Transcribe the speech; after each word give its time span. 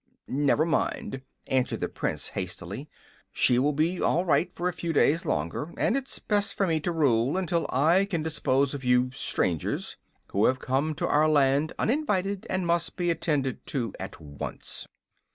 "Never 0.27 0.65
mind," 0.65 1.21
answered 1.45 1.79
the 1.81 1.87
Prince, 1.87 2.29
hastily, 2.29 2.89
"she 3.31 3.59
will 3.59 3.71
be 3.71 4.01
all 4.01 4.25
right 4.25 4.51
for 4.51 4.67
a 4.67 4.73
few 4.73 4.93
days 4.93 5.27
longer, 5.27 5.75
and 5.77 5.95
it 5.95 6.07
is 6.07 6.17
best 6.17 6.55
for 6.55 6.65
me 6.65 6.79
to 6.79 6.91
rule 6.91 7.37
until 7.37 7.67
I 7.69 8.05
can 8.05 8.23
dispose 8.23 8.73
of 8.73 8.83
you 8.83 9.11
strangers, 9.11 9.97
who 10.31 10.45
have 10.45 10.57
come 10.57 10.95
to 10.95 11.07
our 11.07 11.29
land 11.29 11.73
uninvited 11.77 12.47
and 12.49 12.65
must 12.65 12.95
be 12.95 13.11
attended 13.11 13.63
to 13.67 13.93
at 13.99 14.19
once." 14.19 14.87